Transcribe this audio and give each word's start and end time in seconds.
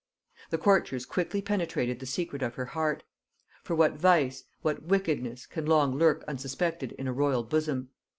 The 0.49 0.57
courtiers 0.57 1.05
quickly 1.05 1.43
penetrated 1.43 1.99
the 1.99 2.07
secret 2.07 2.41
of 2.41 2.55
her 2.55 2.65
heart; 2.65 3.03
for 3.61 3.75
what 3.75 3.93
vice, 3.97 4.45
what 4.63 4.81
weakness, 4.87 5.45
can 5.45 5.67
long 5.67 5.95
lurk 5.95 6.23
unsuspected 6.27 6.93
in 6.93 7.05
a 7.07 7.13
royal 7.13 7.43
bosom? 7.43 7.89